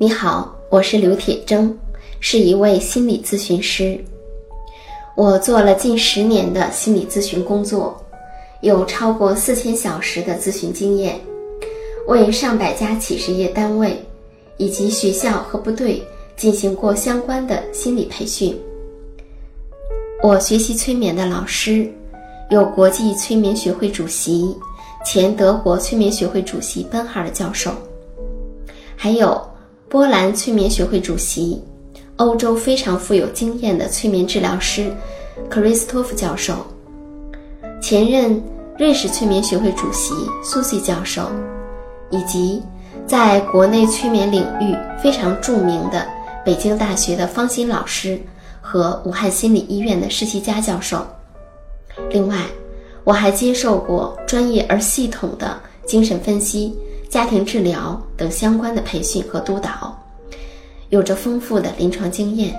[0.00, 1.68] 你好，我是刘铁铮，
[2.20, 3.98] 是一位心理咨询师。
[5.16, 8.00] 我做了近十年的心理咨询工作，
[8.60, 11.20] 有超过四千小时的咨询经验，
[12.06, 14.00] 为上百家企事业单位
[14.56, 16.00] 以及学校和部队
[16.36, 18.56] 进行过相关的心理培训。
[20.22, 21.92] 我学习催眠的老师
[22.50, 24.56] 有国际催眠学会主席、
[25.04, 27.72] 前德国催眠学会主席奔哈尔教授，
[28.94, 29.44] 还有。
[29.88, 31.62] 波兰催眠学会主席、
[32.16, 34.92] 欧洲非常富有经验的催眠治疗师
[35.48, 36.56] 克里斯托夫教授，
[37.80, 38.42] 前任
[38.78, 40.12] 瑞士催眠学会主席
[40.44, 41.30] 苏西教授，
[42.10, 42.62] 以及
[43.06, 46.06] 在国内催眠领域非常著名的
[46.44, 48.20] 北京大学的方欣老师
[48.60, 51.06] 和武汉心理医院的施其佳教授。
[52.10, 52.36] 另外，
[53.04, 56.76] 我还接受过专业而系统的精神分析。
[57.08, 59.98] 家庭治疗等相关的培训和督导，
[60.90, 62.54] 有着丰富的临床经验。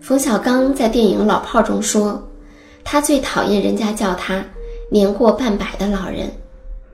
[0.00, 2.22] 冯小刚在电影《老炮儿》中说，
[2.84, 4.44] 他最讨厌人家叫他
[4.90, 6.30] 年过半百的老人。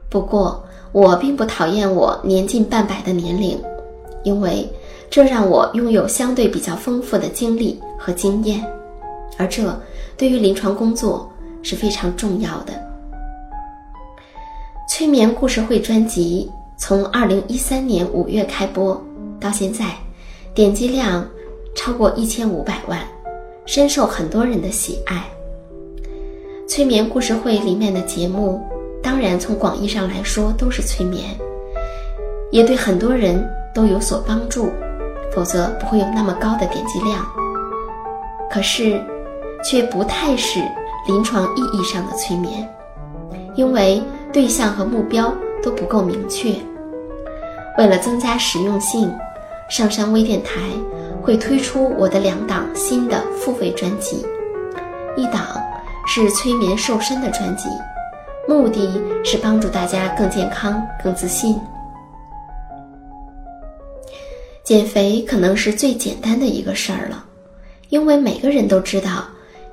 [0.08, 3.60] 不过，我并不讨厌我年近半百的年龄，
[4.22, 4.70] 因为
[5.10, 8.64] 这让我拥有相对比较丰富的经历和经验，
[9.36, 9.76] 而这
[10.16, 11.28] 对于临床工作
[11.62, 12.85] 是非常重要的。
[14.96, 18.98] 催眠故事会专辑从二零一三年五月开播
[19.38, 19.90] 到现在，
[20.54, 21.22] 点击量
[21.74, 23.00] 超过一千五百万，
[23.66, 25.22] 深受很多人的喜爱。
[26.66, 28.58] 催眠故事会里面的节目，
[29.02, 31.24] 当然从广义上来说都是催眠，
[32.50, 34.70] 也对很多人都有所帮助，
[35.30, 37.22] 否则不会有那么高的点击量。
[38.50, 38.98] 可是，
[39.62, 40.58] 却不太是
[41.06, 42.66] 临床意义上的催眠，
[43.56, 44.02] 因为。
[44.36, 46.54] 对象和目标都不够明确。
[47.78, 49.10] 为了增加实用性，
[49.70, 50.60] 上山微电台
[51.22, 54.26] 会推出我的两档新的付费专辑，
[55.16, 55.58] 一档
[56.06, 57.70] 是催眠瘦身的专辑，
[58.46, 61.58] 目的是帮助大家更健康、更自信。
[64.62, 67.24] 减肥可能是最简单的一个事儿了，
[67.88, 69.24] 因为每个人都知道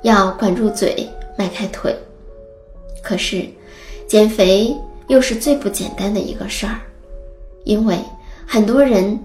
[0.04, 1.06] 要管住嘴、
[1.38, 1.94] 迈开腿，
[3.02, 3.46] 可是。
[4.08, 4.76] 减肥
[5.08, 6.80] 又是最不简单的一个事儿，
[7.64, 7.98] 因为
[8.46, 9.18] 很多人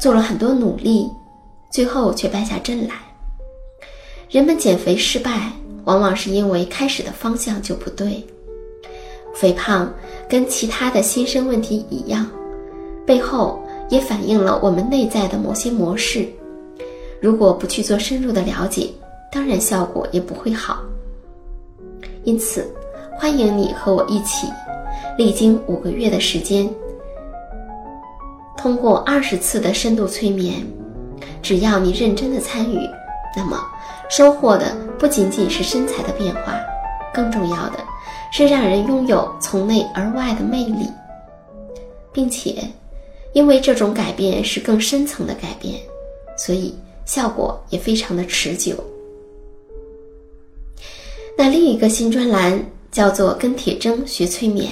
[0.00, 1.08] 做了很多努力，
[1.70, 2.94] 最后却败下阵来。
[4.30, 5.50] 人们减肥失败，
[5.84, 8.24] 往往是因为开始的方向就不对。
[9.34, 9.92] 肥胖
[10.28, 12.26] 跟其他的新生问题一样，
[13.04, 16.28] 背后也反映了我们内在的某些模式。
[17.20, 18.88] 如果不去做深入的了解，
[19.30, 20.82] 当然效果也不会好。
[22.24, 22.66] 因此。
[23.22, 24.48] 欢迎你和我一起，
[25.16, 26.68] 历经五个月的时间，
[28.58, 30.66] 通过二十次的深度催眠，
[31.40, 32.80] 只要你认真的参与，
[33.36, 33.64] 那么
[34.10, 36.58] 收获的不仅仅是身材的变化，
[37.14, 37.78] 更重要的
[38.32, 40.88] 是让人拥有从内而外的魅力，
[42.12, 42.56] 并且，
[43.34, 45.76] 因为这种改变是更深层的改变，
[46.36, 48.74] 所以效果也非常的持久。
[51.38, 52.60] 那另一个新专栏。
[52.92, 54.70] 叫做跟铁铮学催眠。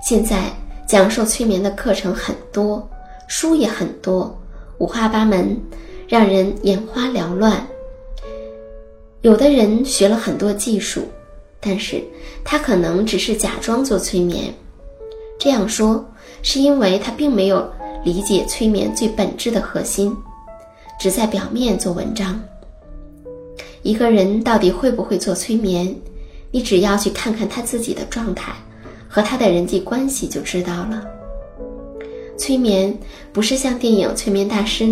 [0.00, 0.44] 现在
[0.86, 2.88] 讲授催眠的课程很多，
[3.26, 4.38] 书也很多，
[4.78, 5.60] 五花八门，
[6.08, 7.66] 让人眼花缭乱。
[9.22, 11.02] 有的人学了很多技术，
[11.58, 12.02] 但是
[12.44, 14.54] 他可能只是假装做催眠。
[15.36, 16.04] 这样说
[16.42, 17.68] 是因为他并没有
[18.04, 20.16] 理解催眠最本质的核心，
[21.00, 22.40] 只在表面做文章。
[23.82, 25.94] 一个人到底会不会做催眠？
[26.54, 28.52] 你只要去看看他自己的状态
[29.08, 31.02] 和他的人际关系就知道了。
[32.38, 32.96] 催眠
[33.32, 34.84] 不是像电影《催眠大师》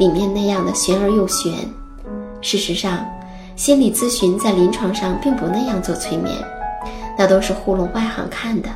[0.00, 1.52] 里面那样的玄而又玄。
[2.40, 3.06] 事实上，
[3.54, 6.34] 心理咨询在临床上并不那样做催眠，
[7.16, 8.68] 那都是糊弄外行看的。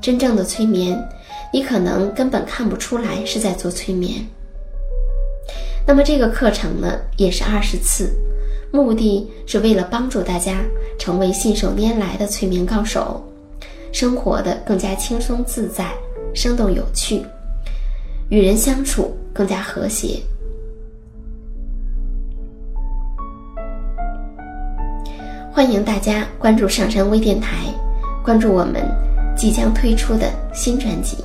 [0.00, 1.00] 真正的催眠，
[1.52, 4.26] 你可能根本看不出来是在做催眠。
[5.86, 8.12] 那么这个课程呢，也是二十次。
[8.70, 10.62] 目的是为了帮助大家
[10.98, 13.22] 成为信手拈来的催眠高手，
[13.92, 15.92] 生活的更加轻松自在、
[16.34, 17.22] 生动有趣，
[18.28, 20.20] 与人相处更加和谐。
[25.52, 27.72] 欢迎大家关注上山微电台，
[28.22, 28.86] 关注我们
[29.34, 31.16] 即将推出的新专辑。